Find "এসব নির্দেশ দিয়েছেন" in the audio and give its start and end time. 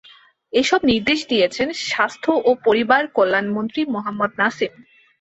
0.53-1.67